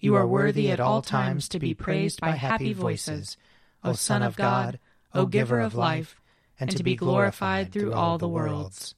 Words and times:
You 0.00 0.14
are 0.14 0.26
worthy 0.28 0.70
at 0.70 0.78
all 0.78 1.02
times 1.02 1.48
to 1.48 1.58
be 1.58 1.74
praised 1.74 2.20
by 2.20 2.30
happy 2.30 2.72
voices, 2.72 3.36
O 3.82 3.94
Son 3.94 4.22
of 4.22 4.36
God, 4.36 4.78
O 5.12 5.26
Giver 5.26 5.58
of 5.58 5.74
life, 5.74 6.20
and 6.60 6.70
to 6.70 6.84
be 6.84 6.94
glorified 6.94 7.72
through 7.72 7.92
all 7.92 8.16
the 8.16 8.28
worlds. 8.28 8.94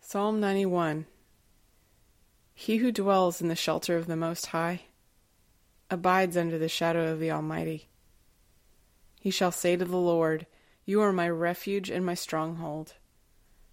Psalm 0.00 0.38
91 0.38 1.06
He 2.54 2.76
who 2.76 2.92
dwells 2.92 3.40
in 3.40 3.48
the 3.48 3.56
shelter 3.56 3.96
of 3.96 4.06
the 4.06 4.14
Most 4.14 4.46
High 4.46 4.82
abides 5.90 6.36
under 6.36 6.58
the 6.58 6.68
shadow 6.68 7.10
of 7.10 7.18
the 7.18 7.32
Almighty. 7.32 7.88
He 9.20 9.32
shall 9.32 9.50
say 9.50 9.74
to 9.74 9.84
the 9.84 9.96
Lord, 9.96 10.46
You 10.84 11.00
are 11.00 11.12
my 11.12 11.28
refuge 11.28 11.90
and 11.90 12.06
my 12.06 12.14
stronghold, 12.14 12.94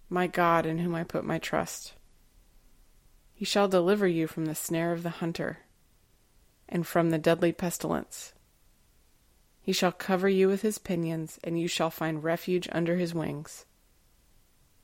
my 0.08 0.26
God 0.26 0.66
in 0.66 0.78
whom 0.78 0.96
I 0.96 1.04
put 1.04 1.24
my 1.24 1.38
trust. 1.38 1.92
He 3.32 3.44
shall 3.44 3.68
deliver 3.68 4.08
you 4.08 4.26
from 4.26 4.46
the 4.46 4.56
snare 4.56 4.92
of 4.92 5.04
the 5.04 5.10
hunter 5.10 5.58
and 6.68 6.86
from 6.86 7.10
the 7.10 7.18
deadly 7.18 7.52
pestilence. 7.52 8.32
He 9.60 9.72
shall 9.72 9.92
cover 9.92 10.28
you 10.28 10.48
with 10.48 10.62
his 10.62 10.78
pinions, 10.78 11.40
and 11.42 11.60
you 11.60 11.66
shall 11.68 11.90
find 11.90 12.22
refuge 12.22 12.68
under 12.70 12.96
his 12.96 13.14
wings. 13.14 13.64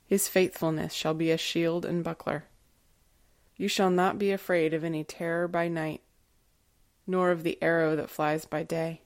His 0.05 0.27
faithfulness 0.27 0.93
shall 0.93 1.13
be 1.13 1.31
a 1.31 1.37
shield 1.37 1.85
and 1.85 2.03
buckler. 2.03 2.45
You 3.55 3.67
shall 3.67 3.89
not 3.89 4.19
be 4.19 4.31
afraid 4.31 4.73
of 4.73 4.83
any 4.83 5.03
terror 5.03 5.47
by 5.47 5.67
night, 5.67 6.01
nor 7.07 7.31
of 7.31 7.43
the 7.43 7.57
arrow 7.61 7.95
that 7.95 8.09
flies 8.09 8.45
by 8.45 8.63
day, 8.63 9.01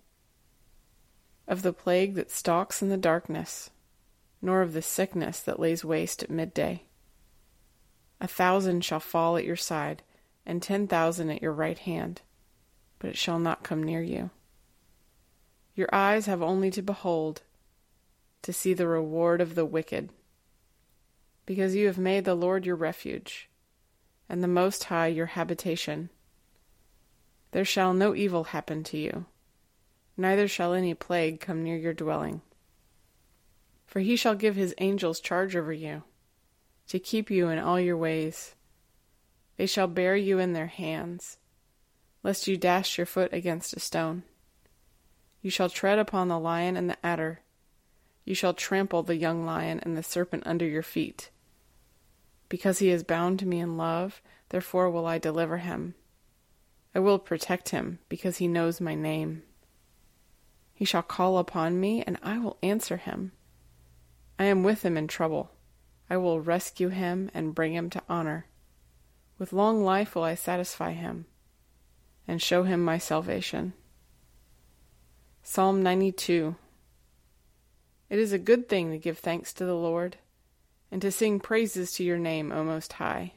of 1.48 1.62
the 1.62 1.74
plague 1.74 2.16
that 2.16 2.32
stalks 2.32 2.82
in 2.82 2.90
the 2.90 2.98
darkness, 2.98 3.70
nor 4.42 4.62
of 4.62 4.74
the 4.74 4.82
sickness 4.82 5.40
that 5.42 5.60
lays 5.60 5.86
waste 5.86 6.24
at 6.24 6.30
midday. 6.30 6.84
A 8.20 8.28
thousand 8.28 8.84
shall 8.84 9.00
fall 9.00 9.38
at 9.38 9.46
your 9.46 9.56
side, 9.56 10.02
and 10.46 10.62
ten 10.62 10.88
thousand 10.88 11.30
at 11.30 11.42
your 11.42 11.54
right 11.54 11.78
hand 11.78 12.22
but 13.00 13.10
it 13.10 13.18
shall 13.18 13.40
not 13.40 13.64
come 13.64 13.84
near 13.84 14.02
you. 14.02 14.30
Your 15.76 15.90
eyes 15.94 16.26
have 16.26 16.42
only 16.42 16.72
to 16.72 16.82
behold, 16.82 17.44
to 18.42 18.52
see 18.52 18.74
the 18.74 18.88
reward 18.88 19.42
of 19.42 19.56
the 19.56 19.66
wicked, 19.66 20.10
because 21.46 21.76
you 21.76 21.88
have 21.88 21.98
made 21.98 22.26
the 22.26 22.36
Lord 22.36 22.66
your 22.66 22.76
refuge, 22.76 23.50
and 24.28 24.44
the 24.44 24.48
Most 24.48 24.86
High 24.86 25.08
your 25.08 25.28
habitation. 25.28 26.10
There 27.52 27.66
shall 27.66 27.94
no 27.94 28.16
evil 28.16 28.46
happen 28.46 28.84
to 28.86 28.98
you, 28.98 29.26
neither 30.18 30.48
shall 30.48 30.74
any 30.74 30.94
plague 30.94 31.40
come 31.40 31.64
near 31.64 31.78
your 31.78 31.94
dwelling. 31.94 32.42
For 33.86 34.00
he 34.00 34.16
shall 34.16 34.36
give 34.36 34.56
his 34.56 34.74
angels 34.80 35.20
charge 35.20 35.56
over 35.56 35.72
you, 35.72 36.04
to 36.88 37.00
keep 37.00 37.30
you 37.30 37.50
in 37.50 37.60
all 37.60 37.80
your 37.80 37.98
ways. 37.98 38.56
They 39.58 39.68
shall 39.68 39.88
bear 39.88 40.16
you 40.16 40.40
in 40.40 40.54
their 40.54 40.68
hands 40.68 41.38
lest 42.28 42.46
you 42.46 42.58
dash 42.58 42.98
your 42.98 43.06
foot 43.06 43.32
against 43.32 43.74
a 43.74 43.80
stone. 43.80 44.22
You 45.42 45.50
shall 45.50 45.70
tread 45.70 45.98
upon 45.98 46.28
the 46.28 46.38
lion 46.38 46.76
and 46.76 46.90
the 46.90 46.98
adder. 47.02 47.40
You 48.26 48.36
shall 48.36 48.54
trample 48.54 49.02
the 49.02 49.16
young 49.16 49.46
lion 49.46 49.80
and 49.80 49.96
the 49.96 50.04
serpent 50.04 50.44
under 50.46 50.66
your 50.66 50.84
feet. 50.84 51.30
Because 52.50 52.80
he 52.80 52.90
is 52.90 53.06
bound 53.06 53.40
to 53.40 53.46
me 53.46 53.62
in 53.62 53.78
love, 53.78 54.22
therefore 54.50 54.90
will 54.90 55.06
I 55.06 55.20
deliver 55.20 55.60
him. 55.60 55.96
I 56.94 57.00
will 57.00 57.18
protect 57.18 57.70
him, 57.70 58.00
because 58.10 58.40
he 58.40 58.48
knows 58.50 58.82
my 58.82 58.94
name. 58.94 59.44
He 60.74 60.84
shall 60.84 61.04
call 61.04 61.38
upon 61.38 61.80
me, 61.80 62.04
and 62.06 62.18
I 62.22 62.40
will 62.40 62.58
answer 62.62 62.98
him. 62.98 63.32
I 64.38 64.44
am 64.46 64.64
with 64.64 64.84
him 64.84 64.98
in 64.98 65.08
trouble. 65.08 65.52
I 66.10 66.18
will 66.18 66.42
rescue 66.42 66.90
him 66.90 67.32
and 67.34 67.56
bring 67.56 67.74
him 67.74 67.90
to 67.92 68.04
honor. 68.10 68.48
With 69.40 69.54
long 69.54 69.82
life 69.82 70.14
will 70.14 70.24
I 70.24 70.36
satisfy 70.36 70.92
him 70.92 71.28
and 72.28 72.42
show 72.42 72.64
him 72.64 72.84
my 72.84 72.98
salvation. 72.98 73.74
Psalm 75.42 75.82
92 75.82 76.56
It 78.10 78.20
is 78.20 78.34
a 78.34 78.40
good 78.40 78.68
thing 78.68 78.92
to 78.92 78.98
give 78.98 79.18
thanks 79.18 79.54
to 79.54 79.66
the 79.66 79.76
Lord, 79.76 80.18
and 80.92 81.02
to 81.02 81.12
sing 81.12 81.40
praises 81.40 81.94
to 81.94 82.04
your 82.04 82.18
name, 82.18 82.52
O 82.52 82.64
Most 82.64 82.94
High, 82.94 83.34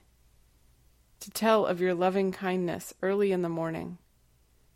to 1.20 1.30
tell 1.30 1.66
of 1.66 1.80
your 1.80 1.94
loving 1.94 2.32
kindness 2.32 2.92
early 3.00 3.30
in 3.30 3.42
the 3.42 3.48
morning, 3.48 3.98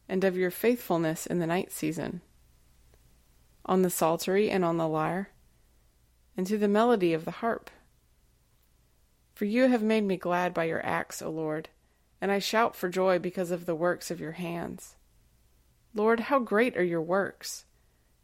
and 0.09 0.23
of 0.23 0.37
your 0.37 0.51
faithfulness 0.51 1.27
in 1.27 1.41
the 1.41 1.47
night 1.47 1.73
season, 1.73 2.21
on 3.67 3.83
the 3.83 3.91
psaltery 3.91 4.51
and 4.51 4.65
on 4.65 4.77
the 4.77 4.87
lyre, 4.87 5.31
and 6.37 6.47
to 6.47 6.57
the 6.57 6.69
melody 6.69 7.13
of 7.13 7.25
the 7.25 7.31
harp. 7.33 7.71
For 9.35 9.47
you 9.47 9.69
have 9.69 9.83
made 9.83 10.05
me 10.05 10.17
glad 10.17 10.55
by 10.55 10.65
your 10.65 10.85
acts, 10.87 11.21
O 11.21 11.31
Lord 11.31 11.69
and 12.21 12.31
I 12.31 12.39
shout 12.39 12.75
for 12.75 12.89
joy 12.89 13.19
because 13.19 13.51
of 13.51 13.67
the 13.67 13.75
works 13.75 14.11
of 14.11 14.21
your 14.21 14.33
hands. 14.33 14.97
Lord, 15.95 16.21
how 16.21 16.39
great 16.39 16.77
are 16.77 16.83
your 16.83 17.03
works! 17.03 17.65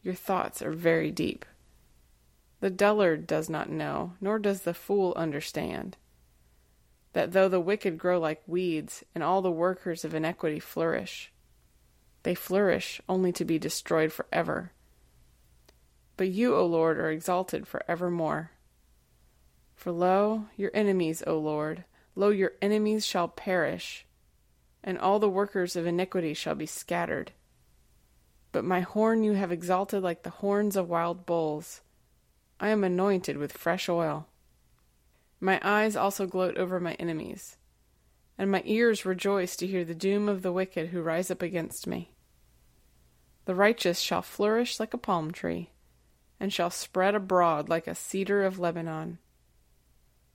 Your 0.02 0.14
thoughts 0.14 0.62
are 0.62 0.72
very 0.72 1.10
deep. 1.10 1.44
The 2.60 2.70
dullard 2.70 3.26
does 3.26 3.48
not 3.48 3.70
know, 3.70 4.14
nor 4.20 4.38
does 4.38 4.62
the 4.62 4.74
fool 4.74 5.12
understand, 5.16 5.96
that 7.12 7.32
though 7.32 7.48
the 7.48 7.60
wicked 7.60 7.98
grow 7.98 8.18
like 8.18 8.42
weeds, 8.46 9.04
and 9.14 9.24
all 9.24 9.42
the 9.42 9.50
workers 9.50 10.04
of 10.04 10.14
iniquity 10.14 10.60
flourish, 10.60 11.32
they 12.22 12.34
flourish 12.34 13.00
only 13.08 13.32
to 13.32 13.44
be 13.44 13.58
destroyed 13.58 14.12
forever. 14.12 14.72
But 16.16 16.28
you, 16.28 16.54
O 16.54 16.66
Lord, 16.66 16.98
are 16.98 17.10
exalted 17.10 17.66
for 17.66 17.82
evermore. 17.88 18.50
For 19.74 19.90
lo, 19.90 20.46
your 20.56 20.70
enemies, 20.74 21.22
O 21.26 21.38
Lord, 21.38 21.84
Lo, 22.14 22.30
your 22.30 22.52
enemies 22.60 23.06
shall 23.06 23.28
perish, 23.28 24.06
and 24.82 24.98
all 24.98 25.18
the 25.18 25.28
workers 25.28 25.76
of 25.76 25.86
iniquity 25.86 26.34
shall 26.34 26.54
be 26.54 26.66
scattered. 26.66 27.32
But 28.52 28.64
my 28.64 28.80
horn 28.80 29.22
you 29.22 29.32
have 29.32 29.52
exalted 29.52 30.02
like 30.02 30.22
the 30.22 30.30
horns 30.30 30.76
of 30.76 30.88
wild 30.88 31.24
bulls. 31.24 31.82
I 32.58 32.68
am 32.68 32.84
anointed 32.84 33.36
with 33.36 33.52
fresh 33.52 33.88
oil. 33.88 34.26
My 35.40 35.60
eyes 35.62 35.96
also 35.96 36.26
gloat 36.26 36.58
over 36.58 36.80
my 36.80 36.94
enemies, 36.94 37.56
and 38.36 38.50
my 38.50 38.62
ears 38.66 39.06
rejoice 39.06 39.56
to 39.56 39.66
hear 39.66 39.84
the 39.84 39.94
doom 39.94 40.28
of 40.28 40.42
the 40.42 40.52
wicked 40.52 40.88
who 40.88 41.00
rise 41.00 41.30
up 41.30 41.42
against 41.42 41.86
me. 41.86 42.12
The 43.46 43.54
righteous 43.54 44.00
shall 44.00 44.22
flourish 44.22 44.78
like 44.78 44.92
a 44.92 44.98
palm 44.98 45.30
tree, 45.30 45.70
and 46.38 46.52
shall 46.52 46.70
spread 46.70 47.14
abroad 47.14 47.68
like 47.68 47.86
a 47.86 47.94
cedar 47.94 48.44
of 48.44 48.58
Lebanon. 48.58 49.18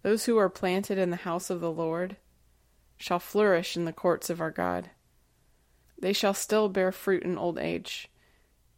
Those 0.06 0.25
who 0.25 0.38
are 0.38 0.50
planted 0.50 1.00
in 1.00 1.10
the 1.10 1.16
house 1.16 1.50
of 1.50 1.62
the 1.62 1.72
Lord 1.72 2.18
shall 2.96 3.18
flourish 3.18 3.75
in 3.75 3.86
the 3.86 3.92
courts 3.92 4.30
of 4.30 4.40
our 4.40 4.52
God. 4.52 4.92
They 6.00 6.13
shall 6.13 6.36
still 6.36 6.69
bear 6.69 6.92
fruit 6.92 7.24
in 7.24 7.40
old 7.40 7.57
age. 7.57 8.07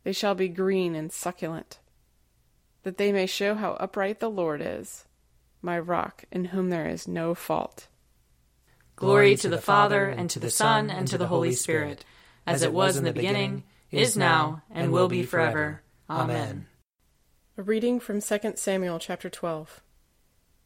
They 0.06 0.14
shall 0.14 0.36
be 0.36 0.48
green 0.48 0.96
and 0.96 1.12
succulent, 1.12 1.80
that 2.84 2.98
they 2.98 3.12
may 3.12 3.26
show 3.26 3.56
how 3.56 3.74
upright 3.74 4.22
the 4.22 4.30
Lord 4.30 4.62
is, 4.64 5.04
my 5.62 5.78
rock, 5.78 6.24
in 6.32 6.46
whom 6.46 6.70
there 6.70 6.88
is 6.88 7.10
no 7.10 7.36
fault. 7.36 7.90
Glory 8.96 9.36
to 9.36 9.50
the 9.50 9.58
Father, 9.58 10.06
and 10.06 10.30
to 10.30 10.40
the 10.40 10.50
Son, 10.50 10.90
and 10.90 11.10
to 11.10 11.18
the 11.18 11.28
Holy 11.28 11.52
Spirit, 11.52 12.06
as 12.46 12.62
it 12.62 12.72
was 12.72 12.96
in 12.96 13.04
the 13.04 13.12
beginning, 13.12 13.66
is 13.92 14.16
now, 14.16 14.64
and 14.72 14.94
will 14.94 15.10
be 15.10 15.24
forever. 15.24 15.82
Amen. 16.10 16.68
A 17.58 17.64
reading 17.64 18.00
from 18.00 18.22
2 18.22 18.54
Samuel 18.56 18.98
chapter 18.98 19.30
12. 19.30 19.84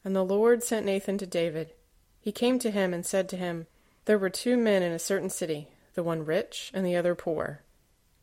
And 0.04 0.16
the 0.16 0.24
Lord 0.26 0.64
sent 0.64 0.86
Nathan 0.86 1.18
to 1.20 1.26
David. 1.26 1.74
He 2.20 2.32
came 2.32 2.60
to 2.60 2.72
him 2.72 2.94
and 2.94 3.06
said 3.06 3.30
to 3.30 3.38
him, 3.38 3.68
There 4.06 4.18
were 4.18 4.30
two 4.30 4.58
men 4.58 4.84
in 4.84 4.92
a 4.92 5.00
certain 5.00 5.30
city, 5.30 5.70
the 5.94 6.04
one 6.04 6.26
rich 6.26 6.72
and 6.74 6.86
the 6.86 6.96
other 6.96 7.16
poor. 7.16 7.62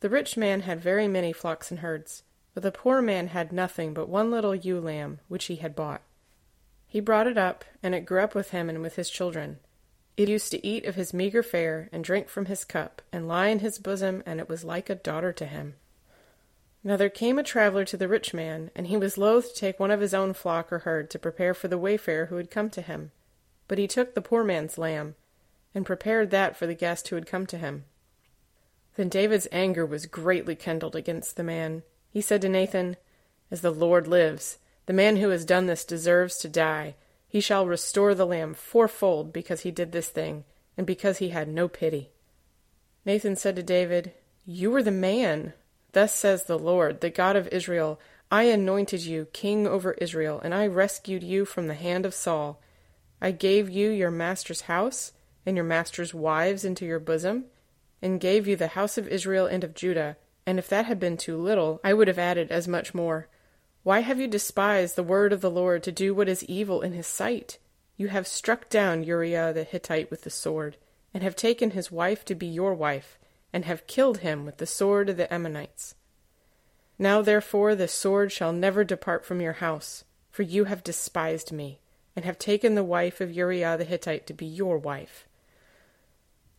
The 0.01 0.09
rich 0.09 0.37
man 0.37 0.61
had 0.61 0.79
very 0.79 1.07
many 1.07 1.33
flocks 1.33 1.71
and 1.71 1.81
herds, 1.81 2.23
but 2.53 2.63
the 2.63 2.71
poor 2.71 3.01
man 3.01 3.27
had 3.27 3.51
nothing 3.51 3.93
but 3.93 4.09
one 4.09 4.31
little 4.31 4.55
ewe 4.55 4.79
lamb 4.79 5.19
which 5.27 5.45
he 5.45 5.57
had 5.57 5.75
bought. 5.75 6.01
He 6.87 6.99
brought 6.99 7.27
it 7.27 7.37
up, 7.37 7.63
and 7.83 7.93
it 7.93 8.05
grew 8.05 8.21
up 8.21 8.33
with 8.33 8.51
him 8.51 8.69
and 8.69 8.81
with 8.81 8.95
his 8.95 9.09
children. 9.09 9.59
It 10.17 10.27
used 10.27 10.51
to 10.51 10.65
eat 10.65 10.85
of 10.85 10.95
his 10.95 11.13
meagre 11.13 11.43
fare, 11.43 11.87
and 11.91 12.03
drink 12.03 12.29
from 12.29 12.47
his 12.47 12.65
cup, 12.65 13.01
and 13.11 13.27
lie 13.27 13.47
in 13.47 13.59
his 13.59 13.77
bosom, 13.77 14.23
and 14.25 14.39
it 14.39 14.49
was 14.49 14.63
like 14.63 14.89
a 14.89 14.95
daughter 14.95 15.31
to 15.33 15.45
him. 15.45 15.75
Now 16.83 16.95
there 16.95 17.09
came 17.09 17.37
a 17.37 17.43
traveller 17.43 17.83
to 17.85 17.97
the 17.97 18.07
rich 18.07 18.33
man, 18.33 18.71
and 18.75 18.87
he 18.87 18.95
was 18.95 19.17
loath 19.17 19.53
to 19.53 19.59
take 19.59 19.79
one 19.79 19.91
of 19.91 19.99
his 19.99 20.13
own 20.13 20.33
flock 20.33 20.71
or 20.71 20.79
herd 20.79 21.09
to 21.09 21.19
prepare 21.19 21.53
for 21.53 21.67
the 21.67 21.77
wayfarer 21.77 22.27
who 22.27 22.37
had 22.37 22.49
come 22.49 22.69
to 22.71 22.81
him. 22.81 23.11
But 23.67 23.77
he 23.77 23.87
took 23.87 24.13
the 24.15 24.21
poor 24.21 24.43
man's 24.43 24.77
lamb, 24.77 25.15
and 25.75 25.85
prepared 25.85 26.31
that 26.31 26.55
for 26.55 26.65
the 26.65 26.73
guest 26.73 27.07
who 27.09 27.15
had 27.15 27.27
come 27.27 27.45
to 27.47 27.57
him. 27.57 27.85
Then 28.95 29.09
David's 29.09 29.47
anger 29.51 29.85
was 29.85 30.05
greatly 30.05 30.55
kindled 30.55 30.95
against 30.95 31.35
the 31.35 31.43
man. 31.43 31.83
He 32.11 32.21
said 32.21 32.41
to 32.41 32.49
Nathan, 32.49 32.97
As 33.51 33.61
the 33.61 33.71
Lord 33.71 34.07
lives, 34.07 34.57
the 34.85 34.93
man 34.93 35.17
who 35.17 35.29
has 35.29 35.45
done 35.45 35.67
this 35.67 35.85
deserves 35.85 36.37
to 36.37 36.49
die. 36.49 36.95
He 37.27 37.41
shall 37.41 37.67
restore 37.67 38.15
the 38.15 38.25
lamb 38.25 38.55
fourfold 38.55 39.31
because 39.31 39.61
he 39.61 39.71
did 39.71 39.91
this 39.91 40.09
thing, 40.09 40.45
and 40.75 40.87
because 40.87 41.19
he 41.19 41.29
had 41.29 41.47
no 41.47 41.67
pity. 41.67 42.09
Nathan 43.05 43.35
said 43.35 43.55
to 43.57 43.63
David, 43.63 44.13
You 44.45 44.73
are 44.75 44.83
the 44.83 44.91
man. 44.91 45.53
Thus 45.93 46.13
says 46.13 46.43
the 46.43 46.59
Lord, 46.59 47.01
the 47.01 47.09
God 47.09 47.35
of 47.35 47.47
Israel 47.49 47.99
I 48.31 48.43
anointed 48.43 49.01
you 49.01 49.25
king 49.33 49.65
over 49.65 49.93
Israel, 49.93 50.39
and 50.43 50.53
I 50.53 50.67
rescued 50.67 51.23
you 51.23 51.45
from 51.45 51.67
the 51.67 51.73
hand 51.73 52.05
of 52.05 52.13
Saul. 52.13 52.61
I 53.19 53.31
gave 53.31 53.69
you 53.69 53.89
your 53.89 54.11
master's 54.11 54.61
house 54.61 55.13
and 55.45 55.57
your 55.57 55.65
master's 55.65 56.13
wives 56.13 56.63
into 56.63 56.85
your 56.85 56.99
bosom, 56.99 57.45
and 58.03 58.19
gave 58.19 58.47
you 58.47 58.55
the 58.55 58.67
house 58.67 58.99
of 58.99 59.07
Israel 59.07 59.47
and 59.47 59.63
of 59.63 59.73
Judah. 59.73 60.15
And 60.45 60.59
if 60.59 60.67
that 60.69 60.85
had 60.85 60.99
been 60.99 61.17
too 61.17 61.37
little, 61.37 61.81
I 61.83 61.93
would 61.93 62.07
have 62.07 62.19
added 62.19 62.51
as 62.51 62.67
much 62.67 62.93
more. 62.93 63.27
Why 63.81 64.01
have 64.01 64.19
you 64.19 64.27
despised 64.27 64.95
the 64.95 65.03
word 65.03 65.33
of 65.33 65.41
the 65.41 65.49
Lord 65.49 65.81
to 65.83 65.91
do 65.91 66.13
what 66.13 66.29
is 66.29 66.43
evil 66.43 66.81
in 66.81 66.93
his 66.93 67.07
sight? 67.07 67.57
You 67.97 68.09
have 68.09 68.27
struck 68.27 68.69
down 68.69 69.03
Uriah 69.03 69.53
the 69.53 69.63
Hittite 69.63 70.11
with 70.11 70.21
the 70.21 70.29
sword, 70.29 70.77
and 71.13 71.23
have 71.23 71.35
taken 71.35 71.71
his 71.71 71.91
wife 71.91 72.23
to 72.25 72.35
be 72.35 72.45
your 72.45 72.75
wife, 72.75 73.17
and 73.51 73.65
have 73.65 73.87
killed 73.87 74.19
him 74.19 74.45
with 74.45 74.57
the 74.57 74.65
sword 74.65 75.09
of 75.09 75.17
the 75.17 75.31
Ammonites. 75.33 75.95
Now 76.97 77.21
therefore 77.21 77.75
the 77.75 77.87
sword 77.87 78.31
shall 78.31 78.53
never 78.53 78.83
depart 78.83 79.25
from 79.25 79.41
your 79.41 79.53
house, 79.53 80.03
for 80.29 80.43
you 80.43 80.65
have 80.65 80.83
despised 80.83 81.51
me, 81.51 81.79
and 82.15 82.25
have 82.25 82.37
taken 82.37 82.75
the 82.75 82.83
wife 82.83 83.21
of 83.21 83.31
Uriah 83.31 83.77
the 83.77 83.85
Hittite 83.85 84.27
to 84.27 84.33
be 84.33 84.45
your 84.45 84.77
wife. 84.77 85.27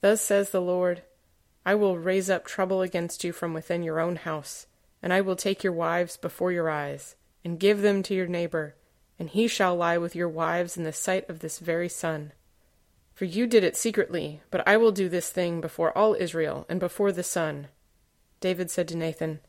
Thus 0.00 0.20
says 0.20 0.50
the 0.50 0.60
Lord 0.60 1.02
I 1.64 1.74
will 1.74 1.98
raise 1.98 2.30
up 2.30 2.46
trouble 2.46 2.80
against 2.80 3.22
you 3.22 3.32
from 3.32 3.52
within 3.52 3.82
your 3.82 4.00
own 4.00 4.16
house, 4.16 4.66
and 5.02 5.12
I 5.12 5.20
will 5.20 5.36
take 5.36 5.62
your 5.62 5.74
wives 5.74 6.16
before 6.16 6.52
your 6.52 6.70
eyes 6.70 7.16
and 7.44 7.60
give 7.60 7.82
them 7.82 8.02
to 8.04 8.14
your 8.14 8.26
neighbor, 8.26 8.74
and 9.18 9.28
he 9.28 9.46
shall 9.46 9.76
lie 9.76 9.98
with 9.98 10.16
your 10.16 10.28
wives 10.28 10.76
in 10.78 10.84
the 10.84 10.92
sight 10.92 11.28
of 11.28 11.40
this 11.40 11.58
very 11.58 11.88
sun. 11.88 12.32
For 13.20 13.26
you 13.26 13.46
did 13.46 13.64
it 13.64 13.76
secretly, 13.76 14.40
but 14.50 14.66
I 14.66 14.78
will 14.78 14.92
do 14.92 15.06
this 15.06 15.28
thing 15.28 15.60
before 15.60 15.92
all 15.92 16.16
Israel 16.18 16.64
and 16.70 16.80
before 16.80 17.12
the 17.12 17.22
sun. 17.22 17.68
David 18.40 18.70
said 18.70 18.88
to 18.88 18.96
Nathan, 18.96 19.40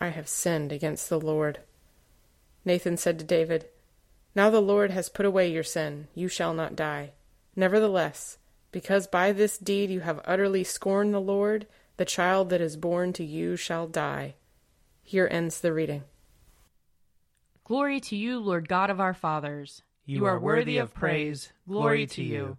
I 0.00 0.10
have 0.10 0.28
sinned 0.28 0.70
against 0.70 1.08
the 1.08 1.18
Lord. 1.18 1.58
Nathan 2.64 2.96
said 2.96 3.18
to 3.18 3.24
David, 3.24 3.66
Now 4.36 4.50
the 4.50 4.60
Lord 4.60 4.92
has 4.92 5.08
put 5.08 5.26
away 5.26 5.50
your 5.50 5.64
sin, 5.64 6.06
you 6.14 6.28
shall 6.28 6.54
not 6.54 6.76
die. 6.76 7.10
Nevertheless, 7.56 8.38
because 8.70 9.08
by 9.08 9.32
this 9.32 9.58
deed 9.58 9.90
you 9.90 9.98
have 9.98 10.20
utterly 10.24 10.62
scorned 10.62 11.12
the 11.12 11.18
Lord, 11.18 11.66
the 11.96 12.04
child 12.04 12.50
that 12.50 12.60
is 12.60 12.76
born 12.76 13.12
to 13.14 13.24
you 13.24 13.56
shall 13.56 13.88
die. 13.88 14.36
Here 15.02 15.26
ends 15.28 15.60
the 15.60 15.72
reading. 15.72 16.04
Glory 17.64 17.98
to 17.98 18.14
you, 18.14 18.38
Lord 18.38 18.68
God 18.68 18.90
of 18.90 19.00
our 19.00 19.12
fathers. 19.12 19.82
You 20.06 20.26
are 20.26 20.38
worthy 20.38 20.78
of 20.78 20.94
praise. 20.94 21.52
Glory 21.66 22.06
to 22.06 22.22
you. 22.22 22.58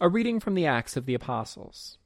A 0.00 0.08
reading 0.08 0.40
from 0.40 0.54
the 0.54 0.66
Acts 0.66 0.96
of 0.96 1.04
the 1.04 1.14
Apostles. 1.14 1.98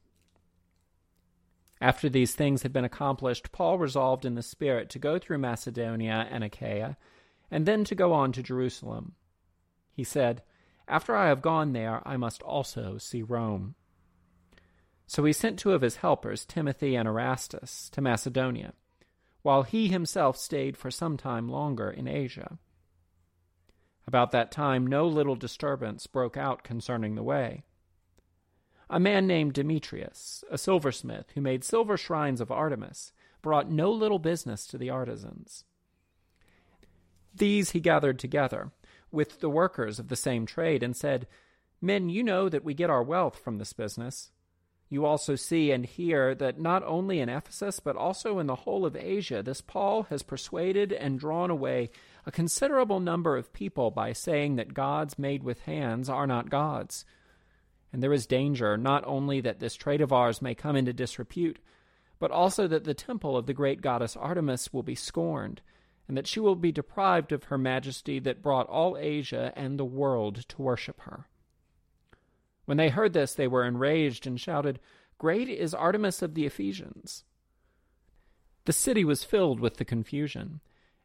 After 1.79 2.09
these 2.09 2.35
things 2.35 2.63
had 2.63 2.73
been 2.73 2.83
accomplished, 2.83 3.51
Paul 3.51 3.77
resolved 3.77 4.25
in 4.25 4.35
the 4.35 4.43
Spirit 4.43 4.89
to 4.89 4.99
go 4.99 5.17
through 5.17 5.37
Macedonia 5.37 6.27
and 6.29 6.43
Achaia, 6.43 6.97
and 7.49 7.65
then 7.65 7.83
to 7.85 7.95
go 7.95 8.11
on 8.11 8.31
to 8.33 8.43
Jerusalem. 8.43 9.13
He 9.93 10.03
said, 10.03 10.41
After 10.87 11.15
I 11.15 11.27
have 11.27 11.41
gone 11.41 11.71
there, 11.71 12.01
I 12.05 12.17
must 12.17 12.41
also 12.41 12.97
see 12.97 13.21
Rome. 13.21 13.75
So 15.07 15.23
he 15.23 15.31
sent 15.31 15.57
two 15.57 15.71
of 15.71 15.81
his 15.81 15.97
helpers, 15.97 16.45
Timothy 16.45 16.95
and 16.95 17.07
Erastus, 17.07 17.89
to 17.91 18.01
Macedonia 18.01 18.73
while 19.45 19.61
he 19.61 19.89
himself 19.89 20.35
stayed 20.35 20.75
for 20.75 20.89
some 20.89 21.17
time 21.17 21.47
longer 21.47 21.91
in 21.91 22.07
Asia. 22.07 22.57
About 24.07 24.31
that 24.31 24.51
time, 24.51 24.87
no 24.87 25.07
little 25.07 25.35
disturbance 25.35 26.07
broke 26.07 26.35
out 26.35 26.63
concerning 26.63 27.13
the 27.13 27.21
way. 27.21 27.63
A 28.89 28.99
man 28.99 29.25
named 29.25 29.53
Demetrius, 29.53 30.43
a 30.51 30.57
silversmith 30.57 31.31
who 31.33 31.41
made 31.41 31.63
silver 31.63 31.97
shrines 31.97 32.39
of 32.39 32.51
Artemis, 32.51 33.11
brought 33.41 33.69
no 33.69 33.91
little 33.91 34.19
business 34.19 34.65
to 34.67 34.77
the 34.77 34.89
artisans. 34.89 35.63
These 37.33 37.71
he 37.71 37.79
gathered 37.79 38.19
together 38.19 38.71
with 39.11 39.39
the 39.39 39.49
workers 39.49 39.99
of 39.99 40.07
the 40.07 40.15
same 40.15 40.45
trade 40.45 40.83
and 40.83 40.95
said, 40.95 41.27
Men, 41.81 42.09
you 42.09 42.23
know 42.23 42.49
that 42.49 42.63
we 42.63 42.73
get 42.73 42.89
our 42.89 43.03
wealth 43.03 43.37
from 43.37 43.57
this 43.57 43.73
business. 43.73 44.31
You 44.89 45.05
also 45.05 45.35
see 45.35 45.71
and 45.71 45.85
hear 45.85 46.35
that 46.35 46.59
not 46.59 46.83
only 46.83 47.19
in 47.19 47.27
Ephesus, 47.27 47.79
but 47.79 47.95
also 47.95 48.39
in 48.39 48.47
the 48.47 48.55
whole 48.55 48.85
of 48.85 48.95
Asia, 48.95 49.41
this 49.41 49.61
Paul 49.61 50.03
has 50.03 50.21
persuaded 50.21 50.93
and 50.93 51.19
drawn 51.19 51.49
away 51.49 51.89
a 52.25 52.31
considerable 52.31 52.99
number 52.99 53.35
of 53.35 53.51
people 53.51 53.89
by 53.91 54.13
saying 54.13 54.55
that 54.55 54.73
gods 54.73 55.17
made 55.17 55.43
with 55.43 55.61
hands 55.61 56.07
are 56.07 56.27
not 56.27 56.49
gods. 56.49 57.03
And 57.95 58.03
there 58.03 58.11
is 58.11 58.27
danger 58.27 58.75
not 58.75 59.05
only 59.07 59.39
that 59.39 59.61
this 59.61 59.73
trade 59.73 60.01
of 60.01 60.11
ours 60.11 60.41
may 60.41 60.53
come 60.53 60.75
into 60.75 60.91
disrepute, 60.91 61.59
but 62.19 62.29
also 62.29 62.67
that 62.67 62.83
the 62.83 62.93
temple 62.93 63.37
of 63.37 63.45
the 63.45 63.53
great 63.53 63.79
goddess 63.79 64.17
Artemis 64.17 64.73
will 64.73 64.83
be 64.83 64.95
scorned, 64.95 65.61
and 66.05 66.17
that 66.17 66.27
she 66.27 66.41
will 66.41 66.57
be 66.57 66.73
deprived 66.73 67.31
of 67.31 67.45
her 67.45 67.57
majesty 67.57 68.19
that 68.19 68.41
brought 68.41 68.67
all 68.67 68.97
Asia 68.97 69.53
and 69.55 69.79
the 69.79 69.85
world 69.85 70.45
to 70.49 70.61
worship 70.61 70.99
her. 71.03 71.29
When 72.65 72.75
they 72.75 72.89
heard 72.89 73.13
this, 73.13 73.33
they 73.33 73.47
were 73.47 73.63
enraged 73.63 74.27
and 74.27 74.41
shouted, 74.41 74.81
Great 75.17 75.47
is 75.47 75.73
Artemis 75.73 76.21
of 76.21 76.33
the 76.33 76.45
Ephesians! 76.45 77.23
The 78.65 78.73
city 78.73 79.05
was 79.05 79.23
filled 79.23 79.61
with 79.61 79.77
the 79.77 79.85
confusion, 79.85 80.59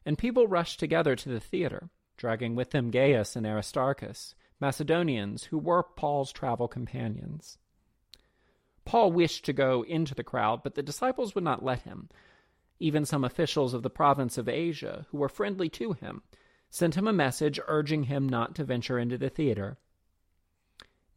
and 0.05 0.17
people 0.17 0.45
rushed 0.45 0.81
together 0.81 1.15
to 1.15 1.29
the 1.29 1.39
theater, 1.39 1.89
dragging 2.17 2.53
with 2.53 2.71
them 2.71 2.91
Gaius 2.91 3.37
and 3.37 3.47
Aristarchus, 3.47 4.35
Macedonians 4.61 5.45
who 5.45 5.57
were 5.57 5.81
Paul's 5.83 6.31
travel 6.31 6.67
companions. 6.67 7.57
Paul 8.85 9.11
wished 9.11 9.43
to 9.45 9.53
go 9.53 9.83
into 9.83 10.15
the 10.15 10.23
crowd, 10.23 10.61
but 10.63 10.75
the 10.75 10.83
disciples 10.83 11.33
would 11.33 11.43
not 11.43 11.65
let 11.65 11.81
him. 11.81 12.09
Even 12.79 13.03
some 13.05 13.23
officials 13.23 13.73
of 13.73 13.83
the 13.83 13.89
province 13.89 14.37
of 14.37 14.47
Asia, 14.47 15.07
who 15.09 15.17
were 15.17 15.29
friendly 15.29 15.67
to 15.69 15.93
him, 15.93 16.21
sent 16.69 16.95
him 16.95 17.07
a 17.07 17.13
message 17.13 17.59
urging 17.67 18.03
him 18.03 18.29
not 18.29 18.55
to 18.55 18.63
venture 18.63 18.97
into 18.97 19.17
the 19.17 19.29
theater. 19.29 19.77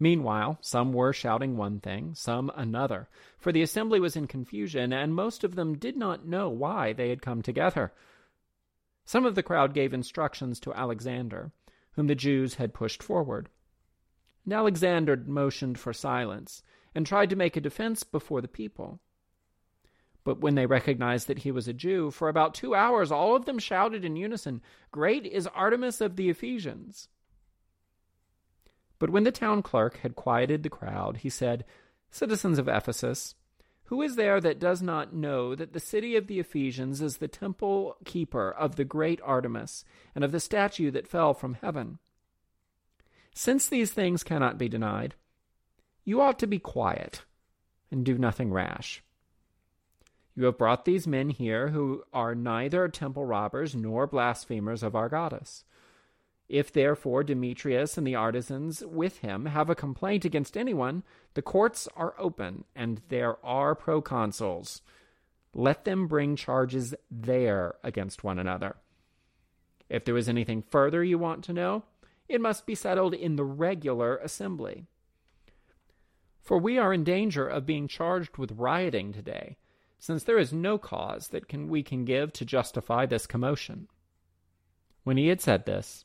Meanwhile, 0.01 0.59
some 0.61 0.93
were 0.93 1.13
shouting 1.13 1.57
one 1.57 1.81
thing, 1.81 2.15
some 2.15 2.51
another, 2.57 3.09
for 3.39 3.53
the 3.53 3.63
assembly 3.63 4.01
was 4.01 4.17
in 4.17 4.27
confusion, 4.27 4.93
and 4.93 5.15
most 5.15 5.45
of 5.45 5.55
them 5.55 5.79
did 5.79 5.97
not 5.97 6.27
know 6.27 6.49
why 6.49 6.93
they 6.93 7.11
had 7.11 7.23
come 7.23 7.43
together. 7.43 7.93
Some 9.05 9.25
of 9.25 9.35
the 9.35 9.43
crowd 9.43 9.73
gave 9.73 9.95
instructions 9.95 10.59
to 10.61 10.75
Alexander, 10.75 11.53
whom 11.95 12.07
the 12.07 12.15
Jews 12.15 12.55
had 12.55 12.75
pushed 12.75 13.03
forward. 13.03 13.49
And 14.45 14.53
Alexander 14.53 15.17
motioned 15.17 15.79
for 15.79 15.93
silence 15.93 16.63
and 16.95 17.07
tried 17.07 17.31
to 17.31 17.37
make 17.37 17.57
a 17.57 17.61
defense 17.61 18.03
before 18.03 18.41
the 18.41 18.49
people. 18.49 19.01
But 20.23 20.41
when 20.41 20.55
they 20.55 20.67
recognized 20.67 21.27
that 21.29 21.41
he 21.41 21.51
was 21.51 21.69
a 21.69 21.73
Jew, 21.73 22.11
for 22.11 22.29
about 22.29 22.55
two 22.55 22.75
hours 22.75 23.13
all 23.13 23.37
of 23.37 23.45
them 23.45 23.59
shouted 23.59 24.05
in 24.05 24.17
unison, 24.17 24.63
Great 24.91 25.27
is 25.27 25.47
Artemis 25.49 26.01
of 26.01 26.17
the 26.17 26.31
Ephesians! 26.31 27.09
But 28.99 29.11
when 29.11 29.25
the 29.25 29.33
town 29.33 29.63
clerk 29.63 29.99
had 29.99 30.17
quieted 30.17 30.63
the 30.63 30.71
crowd, 30.71 31.19
he 31.19 31.29
said, 31.29 31.65
Citizens 32.11 32.59
of 32.59 32.69
Ephesus, 32.69 33.35
who 33.85 34.01
is 34.01 34.17
there 34.17 34.41
that 34.41 34.59
does 34.59 34.81
not 34.81 35.15
know 35.15 35.55
that 35.55 35.73
the 35.73 35.81
city 35.81 36.17
of 36.17 36.27
the 36.27 36.41
Ephesians 36.41 37.03
is 37.03 37.19
the 37.19 37.29
temple 37.29 37.97
keeper 38.05 38.51
of 38.51 38.77
the 38.77 38.85
great 38.85 39.21
Artemis 39.23 39.85
and 40.15 40.25
of 40.25 40.33
the 40.33 40.41
statue 40.41 40.91
that 40.91 41.09
fell 41.09 41.35
from 41.35 41.55
heaven? 41.55 41.99
Since 43.35 43.69
these 43.69 43.93
things 43.93 44.23
cannot 44.23 44.59
be 44.59 44.69
denied, 44.69 45.15
you 46.05 46.21
ought 46.21 46.39
to 46.39 46.47
be 46.47 46.59
quiet 46.59 47.23
and 47.91 48.05
do 48.05 48.17
nothing 48.17 48.53
rash. 48.53 49.03
You 50.37 50.47
have 50.47 50.59
brought 50.59 50.85
these 50.85 51.07
men 51.07 51.31
here 51.31 51.69
who 51.69 52.03
are 52.13 52.35
neither 52.35 52.89
temple 52.89 53.25
robbers 53.25 53.75
nor 53.75 54.07
blasphemers 54.07 54.83
of 54.83 54.97
our 54.97 55.09
goddess. 55.09 55.65
If 56.49 56.73
therefore 56.73 57.25
Demetrius 57.25 57.97
and 57.97 58.07
the 58.07 58.15
artisans 58.15 58.85
with 58.85 59.19
him 59.19 59.47
have 59.47 59.71
a 59.71 59.75
complaint 59.75 60.25
against 60.25 60.57
anyone, 60.57 61.03
the 61.35 61.43
courts 61.43 61.89
are 61.97 62.15
open, 62.19 62.65
and 62.77 63.01
there 63.09 63.45
are 63.45 63.75
proconsuls. 63.75 64.83
Let 65.55 65.85
them 65.85 66.07
bring 66.07 66.37
charges 66.37 66.95
there 67.11 67.77
against 67.83 68.25
one 68.25 68.39
another. 68.39 68.77
If 69.89 70.05
there 70.05 70.17
is 70.17 70.29
anything 70.29 70.63
further 70.63 71.03
you 71.03 71.19
want 71.19 71.45
to 71.45 71.53
know, 71.53 71.85
it 72.29 72.41
must 72.41 72.67
be 72.67 72.75
settled 72.75 73.15
in 73.15 73.37
the 73.37 73.45
regular 73.45 74.17
assembly. 74.17 74.87
For 76.43 76.59
we 76.59 76.77
are 76.79 76.93
in 76.93 77.05
danger 77.05 77.47
of 77.47 77.65
being 77.65 77.89
charged 77.89 78.37
with 78.37 78.53
rioting 78.53 79.13
today, 79.13 79.57
since 79.99 80.25
there 80.25 80.39
is 80.39 80.53
no 80.53 80.77
cause 80.77 81.29
that 81.29 81.49
can, 81.49 81.69
we 81.69 81.83
can 81.83 82.05
give 82.05 82.33
to 82.35 82.45
justify 82.45 83.07
this 83.07 83.27
commotion. 83.27 83.89
When 85.05 85.17
he 85.17 85.29
had 85.29 85.41
said 85.41 85.65
this, 85.65 86.05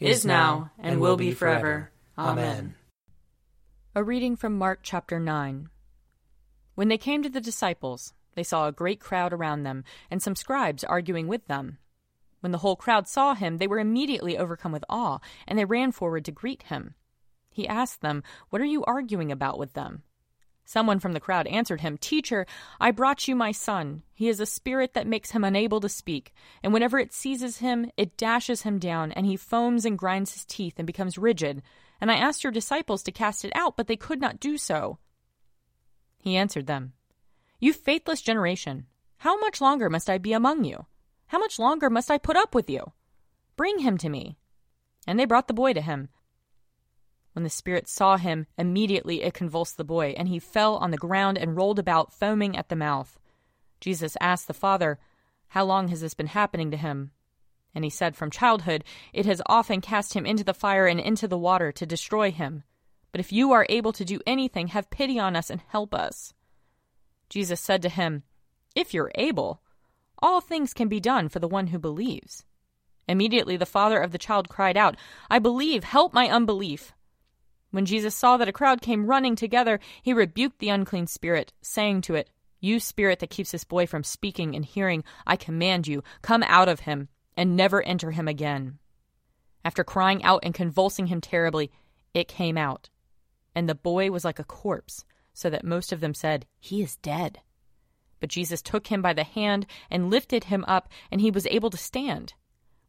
is 0.00 0.24
now, 0.24 0.70
and 0.78 1.00
will 1.00 1.16
be 1.16 1.32
forever. 1.32 1.90
Amen. 2.18 2.74
A 3.94 4.02
reading 4.02 4.34
from 4.34 4.56
Mark 4.56 4.80
chapter 4.82 5.20
9. 5.20 5.68
When 6.74 6.88
they 6.88 6.98
came 6.98 7.22
to 7.22 7.28
the 7.28 7.40
disciples, 7.40 8.14
they 8.34 8.42
saw 8.42 8.66
a 8.66 8.72
great 8.72 9.00
crowd 9.00 9.32
around 9.32 9.62
them, 9.62 9.84
and 10.10 10.22
some 10.22 10.34
scribes 10.34 10.84
arguing 10.84 11.28
with 11.28 11.46
them. 11.46 11.78
When 12.40 12.52
the 12.52 12.58
whole 12.58 12.76
crowd 12.76 13.06
saw 13.06 13.34
him, 13.34 13.58
they 13.58 13.66
were 13.66 13.78
immediately 13.78 14.38
overcome 14.38 14.72
with 14.72 14.84
awe, 14.88 15.18
and 15.46 15.58
they 15.58 15.66
ran 15.66 15.92
forward 15.92 16.24
to 16.24 16.32
greet 16.32 16.64
him. 16.64 16.94
He 17.50 17.68
asked 17.68 18.00
them, 18.00 18.22
What 18.48 18.62
are 18.62 18.66
you 18.66 18.84
arguing 18.84 19.30
about 19.30 19.58
with 19.58 19.74
them? 19.74 20.02
Someone 20.70 21.00
from 21.00 21.14
the 21.14 21.18
crowd 21.18 21.48
answered 21.48 21.80
him, 21.80 21.98
Teacher, 21.98 22.46
I 22.80 22.92
brought 22.92 23.26
you 23.26 23.34
my 23.34 23.50
son. 23.50 24.04
He 24.14 24.28
is 24.28 24.38
a 24.38 24.46
spirit 24.46 24.94
that 24.94 25.04
makes 25.04 25.32
him 25.32 25.42
unable 25.42 25.80
to 25.80 25.88
speak, 25.88 26.32
and 26.62 26.72
whenever 26.72 27.00
it 27.00 27.12
seizes 27.12 27.56
him, 27.56 27.90
it 27.96 28.16
dashes 28.16 28.62
him 28.62 28.78
down, 28.78 29.10
and 29.10 29.26
he 29.26 29.36
foams 29.36 29.84
and 29.84 29.98
grinds 29.98 30.32
his 30.32 30.44
teeth 30.44 30.74
and 30.76 30.86
becomes 30.86 31.18
rigid. 31.18 31.62
And 32.00 32.08
I 32.08 32.14
asked 32.14 32.44
your 32.44 32.52
disciples 32.52 33.02
to 33.02 33.10
cast 33.10 33.44
it 33.44 33.50
out, 33.52 33.76
but 33.76 33.88
they 33.88 33.96
could 33.96 34.20
not 34.20 34.38
do 34.38 34.56
so. 34.56 34.98
He 36.20 36.36
answered 36.36 36.68
them, 36.68 36.92
You 37.58 37.72
faithless 37.72 38.22
generation, 38.22 38.86
how 39.16 39.40
much 39.40 39.60
longer 39.60 39.90
must 39.90 40.08
I 40.08 40.18
be 40.18 40.32
among 40.32 40.62
you? 40.62 40.86
How 41.26 41.40
much 41.40 41.58
longer 41.58 41.90
must 41.90 42.12
I 42.12 42.18
put 42.18 42.36
up 42.36 42.54
with 42.54 42.70
you? 42.70 42.92
Bring 43.56 43.80
him 43.80 43.98
to 43.98 44.08
me. 44.08 44.36
And 45.04 45.18
they 45.18 45.24
brought 45.24 45.48
the 45.48 45.52
boy 45.52 45.72
to 45.72 45.80
him. 45.80 46.10
When 47.32 47.44
the 47.44 47.50
spirit 47.50 47.88
saw 47.88 48.16
him, 48.16 48.46
immediately 48.58 49.22
it 49.22 49.34
convulsed 49.34 49.76
the 49.76 49.84
boy, 49.84 50.14
and 50.16 50.28
he 50.28 50.38
fell 50.38 50.76
on 50.76 50.90
the 50.90 50.96
ground 50.96 51.38
and 51.38 51.56
rolled 51.56 51.78
about, 51.78 52.12
foaming 52.12 52.56
at 52.56 52.68
the 52.68 52.76
mouth. 52.76 53.18
Jesus 53.80 54.16
asked 54.20 54.46
the 54.46 54.54
father, 54.54 54.98
How 55.48 55.64
long 55.64 55.88
has 55.88 56.00
this 56.00 56.14
been 56.14 56.26
happening 56.26 56.70
to 56.70 56.76
him? 56.76 57.12
And 57.74 57.84
he 57.84 57.90
said, 57.90 58.16
From 58.16 58.30
childhood, 58.30 58.84
it 59.12 59.26
has 59.26 59.42
often 59.46 59.80
cast 59.80 60.14
him 60.14 60.26
into 60.26 60.44
the 60.44 60.54
fire 60.54 60.86
and 60.86 60.98
into 60.98 61.28
the 61.28 61.38
water 61.38 61.70
to 61.72 61.86
destroy 61.86 62.30
him. 62.30 62.64
But 63.12 63.20
if 63.20 63.32
you 63.32 63.52
are 63.52 63.66
able 63.68 63.92
to 63.92 64.04
do 64.04 64.20
anything, 64.26 64.68
have 64.68 64.90
pity 64.90 65.18
on 65.18 65.36
us 65.36 65.50
and 65.50 65.60
help 65.68 65.94
us. 65.94 66.34
Jesus 67.28 67.60
said 67.60 67.82
to 67.82 67.88
him, 67.88 68.24
If 68.74 68.92
you're 68.92 69.12
able, 69.14 69.62
all 70.18 70.40
things 70.40 70.74
can 70.74 70.88
be 70.88 71.00
done 71.00 71.28
for 71.28 71.38
the 71.38 71.48
one 71.48 71.68
who 71.68 71.78
believes. 71.78 72.44
Immediately 73.08 73.56
the 73.56 73.66
father 73.66 74.00
of 74.00 74.12
the 74.12 74.18
child 74.18 74.48
cried 74.48 74.76
out, 74.76 74.96
I 75.30 75.38
believe, 75.38 75.84
help 75.84 76.12
my 76.12 76.28
unbelief. 76.28 76.92
When 77.70 77.86
Jesus 77.86 78.14
saw 78.14 78.36
that 78.36 78.48
a 78.48 78.52
crowd 78.52 78.82
came 78.82 79.06
running 79.06 79.36
together, 79.36 79.78
he 80.02 80.12
rebuked 80.12 80.58
the 80.58 80.70
unclean 80.70 81.06
spirit, 81.06 81.52
saying 81.62 82.02
to 82.02 82.16
it, 82.16 82.28
You 82.58 82.80
spirit 82.80 83.20
that 83.20 83.30
keeps 83.30 83.52
this 83.52 83.64
boy 83.64 83.86
from 83.86 84.02
speaking 84.02 84.56
and 84.56 84.64
hearing, 84.64 85.04
I 85.26 85.36
command 85.36 85.86
you, 85.86 86.02
come 86.20 86.42
out 86.42 86.68
of 86.68 86.80
him, 86.80 87.08
and 87.36 87.56
never 87.56 87.82
enter 87.82 88.10
him 88.10 88.26
again. 88.26 88.78
After 89.64 89.84
crying 89.84 90.22
out 90.24 90.40
and 90.42 90.52
convulsing 90.52 91.06
him 91.06 91.20
terribly, 91.20 91.70
it 92.12 92.26
came 92.26 92.58
out. 92.58 92.90
And 93.54 93.68
the 93.68 93.74
boy 93.74 94.10
was 94.10 94.24
like 94.24 94.38
a 94.38 94.44
corpse, 94.44 95.04
so 95.32 95.48
that 95.50 95.64
most 95.64 95.92
of 95.92 96.00
them 96.00 96.14
said, 96.14 96.46
He 96.58 96.82
is 96.82 96.96
dead. 96.96 97.40
But 98.18 98.30
Jesus 98.30 98.62
took 98.62 98.88
him 98.88 99.00
by 99.00 99.12
the 99.12 99.24
hand 99.24 99.66
and 99.90 100.10
lifted 100.10 100.44
him 100.44 100.64
up, 100.66 100.88
and 101.10 101.20
he 101.20 101.30
was 101.30 101.46
able 101.46 101.70
to 101.70 101.76
stand. 101.76 102.34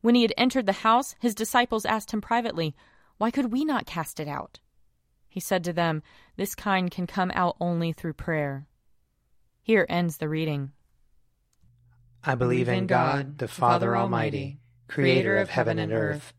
When 0.02 0.16
he 0.16 0.24
had 0.24 0.34
entered 0.38 0.66
the 0.66 0.74
house, 0.74 1.16
his 1.20 1.36
disciples 1.36 1.86
asked 1.86 2.12
him 2.12 2.22
privately, 2.22 2.76
Why 3.18 3.30
could 3.30 3.52
we 3.52 3.64
not 3.64 3.86
cast 3.86 4.20
it 4.20 4.28
out? 4.28 4.60
He 5.32 5.40
said 5.40 5.64
to 5.64 5.72
them, 5.72 6.04
This 6.36 6.56
kind 6.56 6.92
can 6.92 7.08
come 7.08 7.32
out 7.34 7.56
only 7.62 7.94
through 7.94 8.16
prayer. 8.16 8.68
Here 9.64 9.86
ends 9.88 10.18
the 10.18 10.28
reading. 10.28 10.74
I 12.22 12.36
believe 12.36 12.68
in 12.68 12.86
God, 12.86 13.38
the 13.38 13.48
Father 13.48 13.96
Almighty, 13.96 14.60
creator 14.90 15.38
of 15.38 15.50
heaven 15.50 15.80
and 15.80 15.94
earth. 15.94 16.34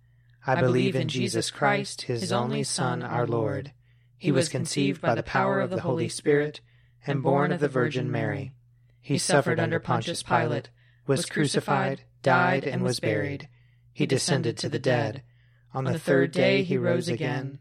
I 0.46 0.60
believe 0.60 0.94
in 0.94 1.08
Jesus 1.08 1.50
Christ, 1.50 2.02
his 2.02 2.32
only 2.32 2.64
Son, 2.64 3.02
our 3.02 3.26
Lord. 3.26 3.72
He 4.18 4.30
was 4.30 4.50
conceived 4.50 5.00
by 5.00 5.14
the 5.14 5.22
power 5.22 5.58
of 5.58 5.70
the 5.70 5.80
Holy 5.80 6.10
Spirit 6.10 6.60
and 7.06 7.22
born 7.22 7.50
of 7.50 7.60
the 7.60 7.68
Virgin 7.68 8.10
Mary. 8.10 8.52
He 9.00 9.16
suffered 9.16 9.58
under 9.58 9.80
Pontius 9.80 10.22
Pilate, 10.22 10.68
was 11.06 11.24
crucified, 11.24 12.02
died, 12.22 12.64
and 12.64 12.82
was 12.82 13.00
buried. 13.00 13.48
He 13.94 14.04
descended 14.04 14.58
to 14.58 14.68
the 14.68 14.78
dead. 14.78 15.22
On 15.72 15.84
the 15.84 15.98
third 15.98 16.30
day 16.30 16.62
he 16.62 16.76
rose 16.76 17.08
again. 17.08 17.60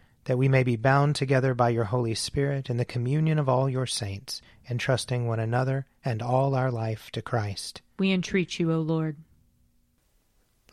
That 0.25 0.37
we 0.37 0.47
may 0.47 0.63
be 0.63 0.75
bound 0.75 1.15
together 1.15 1.53
by 1.53 1.69
your 1.69 1.85
Holy 1.85 2.13
Spirit 2.13 2.69
in 2.69 2.77
the 2.77 2.85
communion 2.85 3.39
of 3.39 3.49
all 3.49 3.69
your 3.69 3.87
saints, 3.87 4.41
entrusting 4.69 5.27
one 5.27 5.39
another 5.39 5.85
and 6.05 6.21
all 6.21 6.55
our 6.55 6.71
life 6.71 7.09
to 7.11 7.21
Christ. 7.21 7.81
We 7.97 8.11
entreat 8.11 8.59
you, 8.59 8.71
O 8.71 8.79
Lord. 8.79 9.17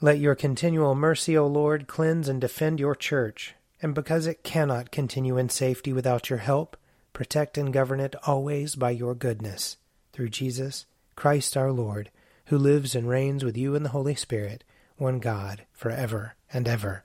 Let 0.01 0.19
your 0.19 0.35
continual 0.35 0.95
mercy, 0.95 1.37
O 1.37 1.47
Lord, 1.47 1.89
cleanse 1.89 2.29
and 2.29 2.41
defend 2.41 2.79
your 2.79 2.95
church, 2.95 3.55
and 3.83 3.95
because 3.95 4.27
it 4.27 4.45
cannot 4.45 4.93
continue 4.93 5.37
in 5.37 5.49
safety 5.49 5.93
without 5.93 6.31
your 6.31 6.39
help, 6.39 6.77
protect 7.13 7.59
and 7.59 7.73
govern 7.73 7.99
it 7.99 8.15
always 8.25 8.77
by 8.77 8.91
your 8.91 9.15
goodness. 9.15 9.77
Through 10.13 10.29
Jesus 10.29 10.87
Christ 11.17 11.57
our 11.57 11.73
Lord, 11.73 12.11
who 12.47 12.59
lives 12.59 12.95
and 12.95 13.09
reigns 13.09 13.45
with 13.45 13.57
you 13.57 13.75
in 13.75 13.83
the 13.83 13.89
Holy 13.89 14.15
Spirit, 14.15 14.63
one 14.99 15.19
God, 15.19 15.67
for 15.73 15.91
ever 15.91 16.37
and 16.53 16.69
ever. 16.69 17.05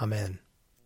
Amen. 0.00 0.40